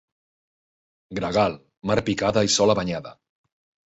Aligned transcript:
Gregal, 1.19 1.57
mar 1.89 1.97
picada 2.07 2.43
i 2.47 2.49
sola 2.55 2.77
banyada. 2.81 3.13